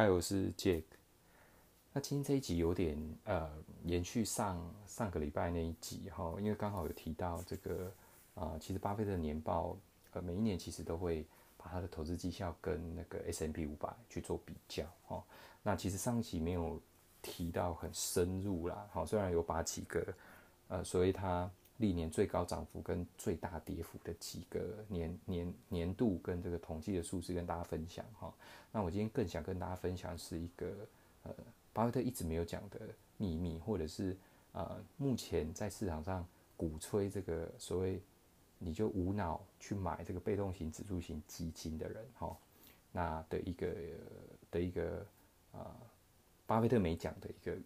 [0.00, 0.82] 嗨，我是 Jack。
[1.92, 3.50] 那今天这一集有点呃，
[3.84, 7.92] 延续上上个礼拜那一集哈，因为刚好有提到这个
[8.34, 9.76] 啊，其实巴菲特年报
[10.12, 11.26] 呃，每一年其实都会
[11.58, 15.22] 把他的投资绩效跟那个 S M P 五百去做比较哈。
[15.62, 16.80] 那其实上一集没有
[17.20, 20.02] 提到很深入啦，好，虽然有把几个
[20.68, 21.50] 呃，所以他。
[21.80, 28.32] 历年最高涨幅跟最大跌幅的几个年年年度跟这个统计的数字跟大家分享哈。
[28.70, 30.70] 那我今天更想跟大家分享是一个
[31.22, 31.34] 呃，
[31.72, 32.80] 巴菲特一直没有讲的
[33.16, 34.14] 秘密，或者是
[34.52, 37.98] 呃，目前在市场上鼓吹这个所谓
[38.58, 42.36] 你就无脑去买这个被动型指数型基金的人哈，
[42.92, 43.74] 那的一个
[44.50, 45.06] 的一个
[45.52, 45.66] 呃，
[46.46, 47.56] 巴菲特没讲的一个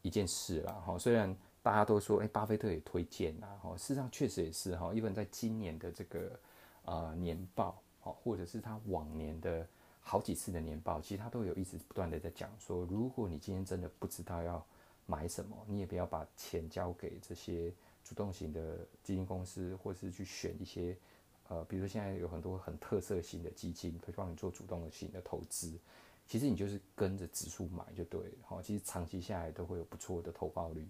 [0.00, 1.36] 一件事啦哈，虽然。
[1.64, 6.38] 大家都说，哎，巴菲特也推荐呐，哈，事实上确实也是哈，因为在今年的这个
[6.84, 9.66] 呃年报，哈，或者是他往年的
[10.02, 14.62] 好几次的年报，其实他都有一直不断的在讲说，如果你今天真的不知道要
[15.06, 17.72] 买什么，你也不要把钱交给这些
[18.04, 20.94] 主动型的基金公司，或是去选一些
[21.48, 25.72] 呃，比如说现在有很多很特色型的基金，会帮你做主动型的投资，
[26.26, 30.86] 其实你就是跟着指数买就对了，哈，其实长期下来都会有不错的投报率，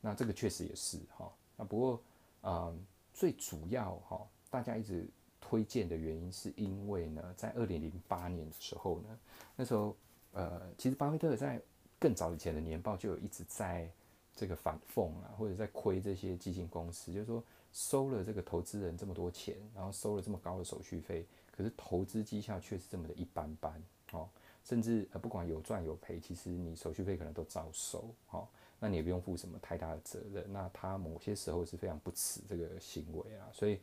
[0.00, 2.02] 那这个确实也是哈，那不过，
[2.42, 5.08] 嗯，最主要哈，大家一直
[5.40, 9.18] 推荐的原因是因为呢，在二零零八年的时候呢，
[9.56, 9.96] 那时候，
[10.32, 11.60] 呃，其实巴菲特在
[11.98, 13.90] 更早以前的年报就有一直在
[14.36, 23.82] 这个反讽啊，或者在亏这些基金公司，就是说收了这个投资人这么多钱，然后收了这么高的手续费，可是投资绩效却是这么的一般般
[24.12, 24.28] 哦，
[24.62, 28.46] 甚至呃不管有赚有赔，其实你手续费可能都照收哦。
[28.80, 30.44] 那你也不用负什么太大的责任。
[30.52, 33.78] 那他某些时候是非常不耻这个行为啊，所以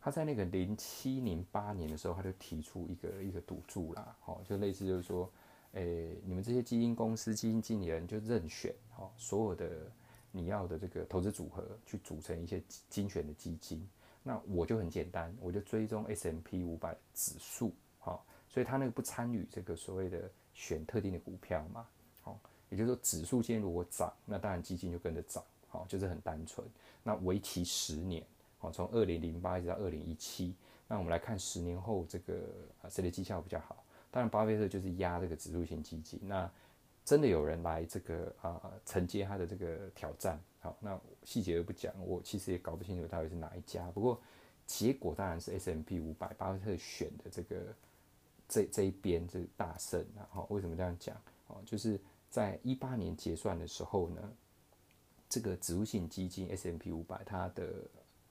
[0.00, 5.30] 他在那个零七零八年的时候，他就提出一个一个赌注啦，哦，就类似就是说，
[5.72, 9.90] 诶，你们这些基金公司基金经理人就任选，哦，所有的
[10.30, 13.86] 你要的这个投资组合去组成一些精选的基金。
[14.22, 21.86] 那我就很简单，我就追踪 S M P 五百指数，好，所以他那个不参与这个所谓的选特定的股票嘛。
[22.70, 26.66] 也就是说，指数今天如果涨，那当然基金就跟着涨，好，就是很单纯。
[27.02, 28.24] 那为期十年，
[28.58, 30.54] 好，从二零零八一直到二零一七，
[30.88, 32.34] 那我们来看十年后这个
[32.82, 33.84] 啊谁的绩效比较好？
[34.10, 36.18] 当然，巴菲特就是压这个指数型基金。
[36.22, 36.50] 那
[37.04, 43.90] 真的有人来这个啊承接他的这个挑战，好，那细节都不讲，我其实也搞不清楚到底是哪一家。
[43.90, 44.18] 不过
[44.66, 47.56] 结果当然是 S M P 五百，巴菲特选的这个
[48.48, 50.24] 这这一边是大胜啊。
[50.30, 51.14] 好，为什么这样讲？
[51.48, 52.00] 哦，就是。
[52.34, 54.20] 在一八年结算的时候呢，
[55.28, 57.72] 这个指数性基金 S M P 五百，它的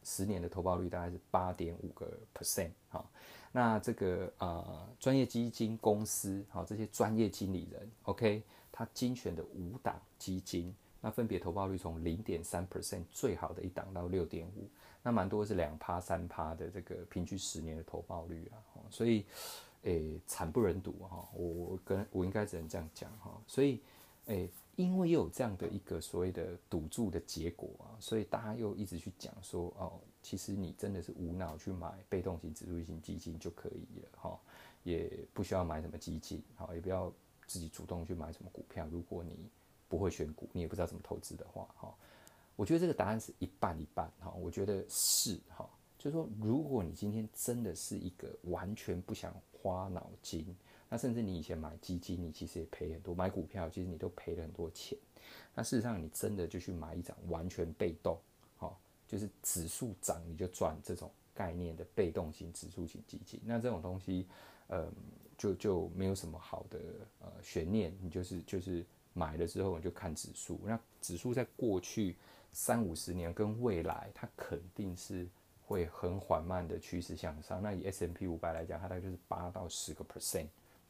[0.03, 3.09] 十年的投报率大概是八点五个 percent 哈。
[3.53, 8.43] 那这个呃专业基金公司哈，这些专业经理人 OK，
[8.73, 14.67] 他精选的五档基金，那分别投报率从零点三 percent 最好的一档到六点五，
[15.01, 19.25] 那蛮多是两趴三趴的这个平均十年的投报率啊，所以
[19.83, 23.81] 诶惨不忍睹哈，我我跟我应该只能这样讲哈，所以。
[24.27, 34.39] 诶，因为又有这样的一个所谓的赌注的结果啊，所以大家又一直去讲说，哦，其实你真的是无脑去买被动型指数型基金就可以了，哈，
[34.83, 37.11] 也不需要买什么基金，好，也不要
[37.47, 38.87] 自己主动去买什么股票。
[38.89, 39.37] 如果你
[39.89, 41.93] 不会选股，你也不知道怎么投资的话，哈，
[42.55, 50.53] 我觉得这个答案是一半一半，哈，我觉得是，哈，就是说，如果你今天真的是一个完全不想花脑筋。
[50.89, 54.97] 那甚至你以前买基金，你其实也赔很多；买股票，其实你都赔了很多钱。
[55.55, 58.19] 那事实上，你真的就去买一张完全被动，
[58.57, 63.39] 好，就是指数涨你就赚这种概念的被动型指数型基金。
[63.43, 64.27] 那这种东西，
[64.67, 64.91] 呃，
[65.37, 66.79] 就就没有什么好的
[67.21, 70.59] 呃悬念，你就是就是买了之后你就看指数。
[70.65, 72.15] 那指数在过去
[72.51, 75.27] 三五十年跟未来，它肯定是
[75.65, 77.61] 会很缓慢的趋势向上。
[77.61, 80.47] 那以 S M P 五百来讲，它大概就是八到十个 percent。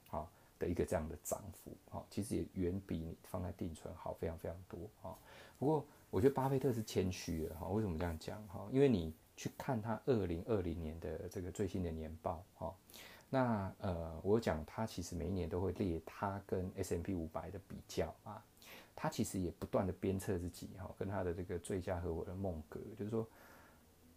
[0.10, 0.28] 啊
[0.60, 5.18] 的一个这样的涨幅，啊，其实也远比你放在定存好非常非常多，啊。
[5.58, 8.42] 不过我觉得巴菲特是谦虚的，哈，为什么这样讲？
[8.48, 12.74] 哈，因为你去看他二零二零年的这个最新的年报，哈，
[13.30, 18.42] 那呃，我讲他其实每一年都会列他跟 S M P 五百的比较啊，
[18.96, 23.28] 他其实也不断的鞭策自己，哈，跟他的这个最佳合伙人孟格，就是说。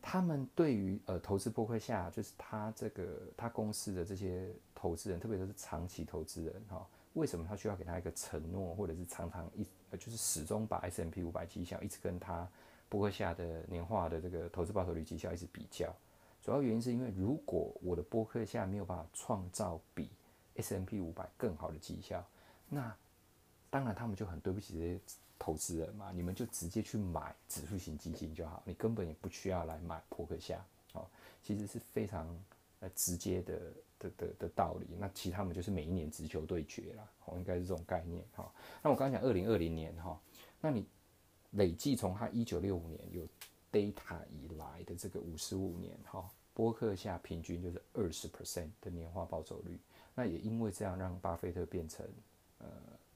[0.09, 9.67] 他们对于呃投资博客下，就是他这个他公司的这些投资人，特别是长期投资人哈，为什么他需要给他一个承诺，或者是常常一
[9.99, 12.49] 就是始终把 S M P 五百绩效一直跟他
[12.89, 15.93] 博客下的年化的这个投资报酬率绩效一直比较？
[16.41, 20.09] 主要原因是因为如果我的博客下没有办法创造比
[20.55, 22.25] S M P 五百更好的绩效，
[22.69, 22.97] 那
[23.71, 25.01] 当然他们就很对不起这些
[25.39, 31.07] 投资人嘛，你们就直接去买指数型基金就好，你根本也不需要来买扑克夏，哦，
[31.43, 32.27] 其实是非常
[32.81, 33.61] 呃直接的
[33.99, 34.87] 的的的道理。
[34.99, 38.51] 那其他们就是每一年直球对决啦，哦，应该是这种概念哈。
[38.83, 40.21] 那我刚刚讲二零二零年哈，
[40.61, 40.85] 那你
[41.53, 43.27] 累计从它一九六五年有
[43.73, 49.79] data 以来的这个五十五年哈，波克夏平均就是二十 percent 的年化报酬率。
[50.15, 52.07] 那也因为这样，让巴菲特变成
[52.59, 52.67] 呃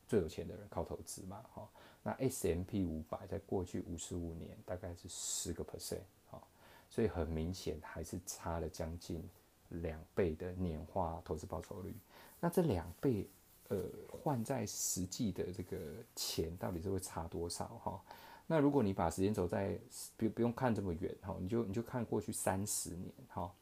[0.06, 1.68] 最有钱的人，靠投资嘛，哈。
[2.02, 6.00] 那 S M P 五百在过去五十五年大概是十个 percent，
[6.30, 6.42] 哈，
[6.88, 9.22] 所以很明显还是差了将近
[9.68, 11.94] 两倍的年化投资报酬率。
[12.40, 13.28] 那这两倍，
[13.68, 15.76] 呃，换在实际的这个
[16.16, 18.02] 钱到底是会差多少，哈？
[18.46, 19.78] 那如果你把时间轴在
[20.16, 23.52] 不不用看这么远，哈，你就你就看过去三十年，哈。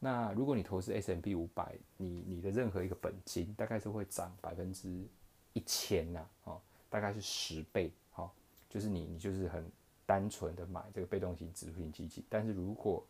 [0.00, 5.06] 那如果你投资 S M P 五百，你你的任何一个本金大概是会涨百分之
[5.54, 6.60] 一千呐，哦，
[6.94, 8.32] 大概是十倍，好，
[8.70, 9.68] 就是你你就是很
[10.06, 13.04] 单纯的买这个被动型指数型基金，但是如果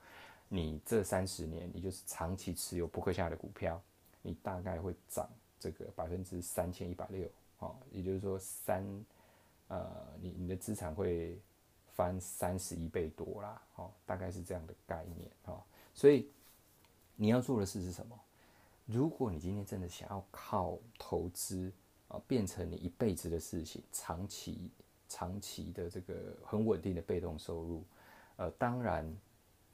[0.48, 3.78] 你这三十年你就是长期持有伯克夏的股票，
[4.22, 5.28] 你大概会涨
[5.60, 7.28] 这个百分之三千一百六，
[7.58, 8.82] 哦，也就是说三，
[9.68, 9.86] 呃，
[10.22, 11.38] 你你的资产会
[11.92, 16.26] 翻三十一倍多啦，哦，大概是这样的概念，哈，所以。
[17.16, 18.20] 你要做的事是什么？
[18.86, 21.70] 如果你今天真的想要靠投资
[22.26, 24.70] 变成你一辈子的事情，长期、
[25.08, 26.14] 长期的这个
[26.44, 27.82] 很稳定的被动收入，
[28.36, 29.04] 呃，当然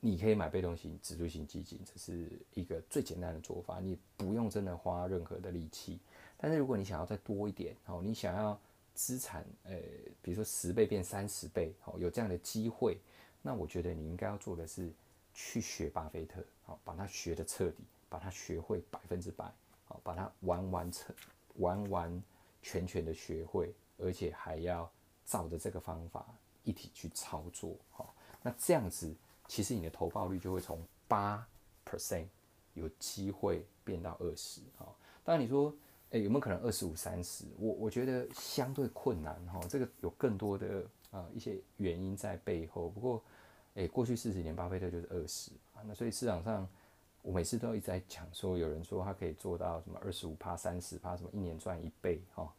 [0.00, 5.98] 你可以买被动型指数型基金，这是一个最简单的做法，你不用真的花任何的力气。
[6.36, 8.58] 但是如果你想要再多一点，哦，你想要
[8.94, 9.76] 资产，呃，
[10.22, 12.98] 比如说十倍变三十倍，哦，有这样的机会，
[13.42, 14.90] 那我觉得你应该要做的是。
[15.32, 19.44] 去学巴菲特，好，把它学的彻底，把它学会百分之百，
[19.84, 21.14] 好，把它完完成、
[21.54, 22.22] 完完
[22.62, 24.90] 全全的学会，而且还要
[25.24, 26.26] 照着这个方法
[26.64, 29.14] 一体去操作，好，那这样子，
[29.48, 31.46] 其实你的投报率就会从八
[31.84, 32.26] percent
[32.74, 35.74] 有机会变到二十，好，当然你说，
[36.10, 37.44] 诶，有没有可能二十五、三十？
[37.58, 43.22] 我我觉得相对困难，哈，这个有更多的啊一些原因在背后，不过。
[43.74, 45.78] 诶，过去四十年，巴菲特就是二十啊。
[45.86, 46.68] 那所以市场上，
[47.22, 52.52] 我每次都一直在讲说，有人说他可以做到什么二十五趴、三十趴，什么一年赚一倍哈。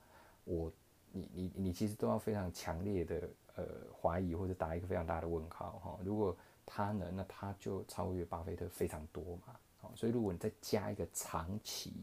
[0.44, 0.72] 我，
[1.12, 3.66] 你你你其实都要非常强烈的呃
[4.02, 6.00] 怀疑或者打一个非常大的问号哈。
[6.04, 6.36] 如果
[6.66, 9.56] 他能，那他就超越巴菲特非常多嘛。
[9.82, 11.94] 好，所以如果你再加一个长期，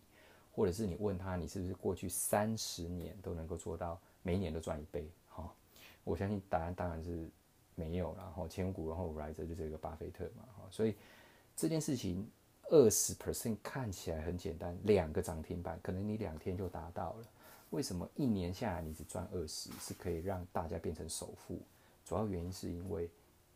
[0.52, 5.52] 或者是你问他，你是不是过去三十年都能够做到每年都赚一倍哈？
[6.04, 7.28] 我相信答案当然是。
[7.74, 10.96] 没有，然后千古，然后来着就是一个巴菲特嘛，哈，所以
[11.54, 12.28] 这件事情
[12.70, 17.26] 二十 percent 看起来很简单，两个涨停板可能你两天就达到了。
[17.70, 21.60] 为什么一年下来你只赚二十，是可以让大家变成首富？
[22.04, 23.10] 主要原因是因为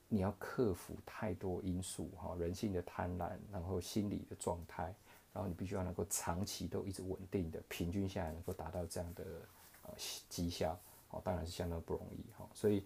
[0.08, 4.94] 你要克服太多因素，哈，人性的贪婪，然后心理的状态，
[5.32, 9.24] 然后你必须要能够长期都一直稳定的，平均下来能够达到这样的
[9.84, 9.94] 呃
[10.28, 10.78] 绩效，
[11.10, 12.84] 哦，当然是相当不容易，哈，所以。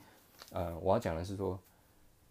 [0.51, 1.59] 呃，我要讲的是说，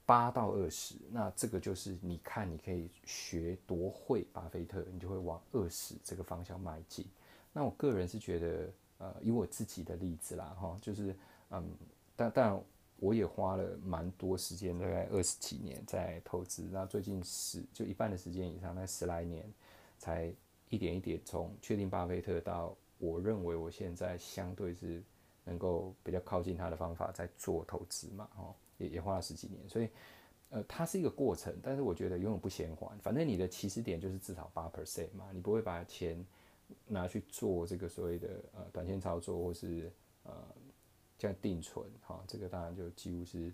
[0.05, 7.05] 八到二十，那这个就是你看，你可以学多会巴菲特，你就会往二十这个方向迈进。
[7.51, 8.69] 那我个人是觉得，
[8.99, 11.15] 呃，以我自己的例子啦，哈，就是，
[11.49, 11.67] 嗯，
[12.15, 12.63] 但但
[12.97, 19.51] 我也花了蛮多时间，大概二十几年在投资，那最近十就一半的时间以上，那十来年，
[19.97, 20.33] 才
[20.69, 25.03] 一点一点从确定巴菲特到我认为我现在相对是。
[25.47, 29.89] 能够比较靠近他的方法在做投资嘛，哈，也也花了十几年，所以，
[30.49, 36.25] 呃，它是一个过程，但是我觉得永远不嫌缓，反正你的起始点就是至少八 percent 嘛，你不会把钱
[36.87, 39.91] 拿去做这个所谓的呃短线操作或是
[40.23, 40.33] 呃
[41.17, 43.51] 这样定存，哈，这个当然就几乎是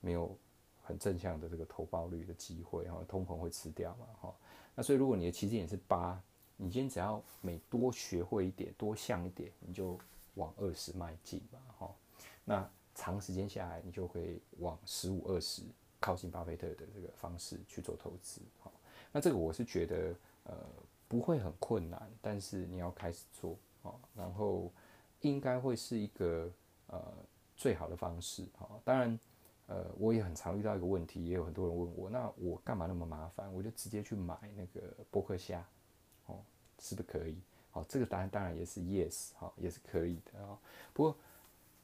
[0.00, 0.36] 没有
[0.82, 4.34] 很正向的这个投报率的机会，哈，通膨会吃掉嘛，哈，
[4.74, 6.22] 那所以如果你的起始点是八，
[6.56, 9.98] 你今天只要每多学会一点，多像一点，你就。
[10.36, 11.94] 往二十迈进嘛，哈，
[12.42, 15.62] 那长时间下来，你就会往十五、二十
[16.00, 18.70] 靠近巴菲特的这个方式去做投资，哈，
[19.12, 20.56] 那这个我是觉得，呃，
[21.08, 24.72] 不会很困难，但是你要开始做，哦，然后
[25.20, 26.50] 应该会是一个
[26.88, 27.02] 呃
[27.56, 29.18] 最好的方式，哈，当然，
[29.66, 33.52] 呃，我也很常遇到一个问题，也有很多人问我，那我干嘛那么麻烦？
[33.54, 35.64] 我就直接去买那个波克夏，
[36.26, 36.40] 哦，
[36.78, 37.38] 是不是可以？
[37.70, 40.58] 好，这个答案当然也是 yes，好，也是可以的啊。
[40.92, 41.16] 不过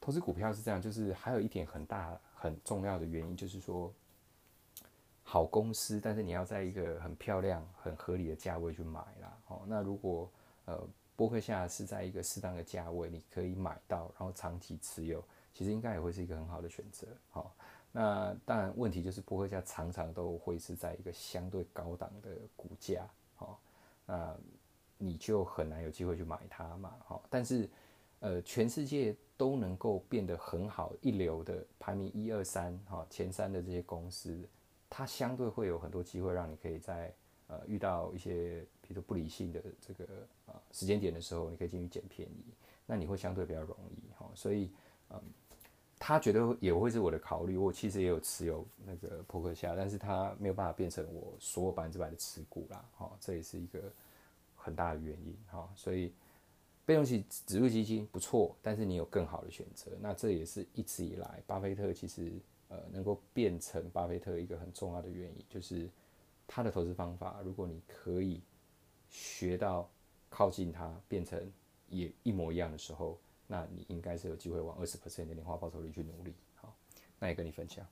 [0.09, 3.93] 投资股票是这样，就是还有一点很大很重要的原因，就是说
[5.23, 9.39] 好公司，但是你要在一个很漂亮、很合理的价位去买啦。
[9.49, 10.33] 哦，那如果
[10.65, 10.83] 呃
[11.15, 15.23] 波克夏是在一个适当的价位，你可以买到，然后长期持有，
[15.53, 17.07] 其实应该也会是一个很好的选择。
[17.29, 17.55] 好，
[17.93, 23.61] 那当然问题就是波克夏常常都会是在一个相对高档的股价，好，
[24.07, 24.35] 那
[24.97, 26.97] 你就很难有机会去买它嘛。
[27.05, 27.69] 好，但是
[28.21, 34.39] 呃，全世界都能够变得很好一流的排名一二三，哈，前三的这些公司，
[34.91, 37.11] 它相对会有很多机会让你可以在
[37.47, 38.63] 呃遇到一些。
[38.89, 40.05] 比如不理性的这个
[40.47, 42.55] 啊时间点的时候，你可以进去捡便宜，
[42.87, 44.27] 那你会相对比较容易哈。
[44.35, 44.73] 所以
[45.11, 45.21] 嗯，
[45.99, 47.59] 他觉得也会是我的考虑。
[47.59, 52.83] 我其实也有持有那个扑克夏，但是它没有办法变成我所有百分之百的持股啦。
[52.97, 53.93] 哈，这也是一个
[54.57, 55.69] 很大的原因哈。
[55.75, 56.15] 所以
[56.89, 59.91] 被动型指数基金不错，但是你有更好的选择。
[60.01, 62.33] 那这也是一直以来巴菲特其实
[62.69, 65.87] 呃能够变成巴菲特一个很重要的原因，就是
[66.47, 68.41] 他的投资方法，如果你可以。
[69.11, 69.89] 学到
[70.29, 71.51] 靠近它变成
[71.89, 76.35] 也一模一样的时候，那你应该是有机会往二十 percent 的年化报酬率去努力。
[76.57, 76.77] 好，
[77.19, 77.87] 那也跟你分享。